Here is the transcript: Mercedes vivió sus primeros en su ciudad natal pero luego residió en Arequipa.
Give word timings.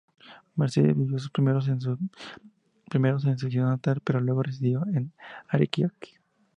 Mercedes 0.55 0.97
vivió 0.97 1.19
sus 1.19 1.29
primeros 1.29 1.67
en 1.67 1.79
su 3.37 3.49
ciudad 3.51 3.67
natal 3.67 4.01
pero 4.03 4.19
luego 4.19 4.41
residió 4.41 4.83
en 4.91 5.11
Arequipa. 5.47 5.93